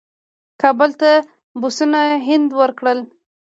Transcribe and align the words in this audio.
کابل 0.61 0.91
ته 1.01 1.11
بسونه 1.61 2.01
هند 2.27 2.49
ورکړل. 2.59 2.99